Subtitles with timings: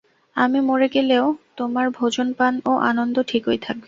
[0.35, 1.25] আমি মরে গেলেও
[1.57, 3.79] তোমার ভোজন পান ও আনন্দ ঠিকই থাকে।